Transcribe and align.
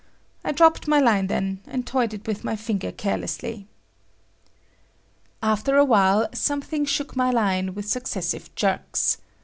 I 0.43 0.51
dropped 0.51 0.87
my 0.87 0.99
line 0.99 1.27
then, 1.27 1.59
and 1.67 1.85
toyed 1.85 2.11
it 2.11 2.25
with 2.25 2.43
my 2.43 2.55
finger 2.55 2.91
carelessly. 2.91 3.67
After 5.43 5.77
a 5.77 5.85
while 5.85 6.27
something 6.33 6.85
shook 6.85 7.15
my 7.15 7.29
line 7.29 7.75
with 7.75 7.87
successive 7.87 8.49
jerks. 8.55 9.19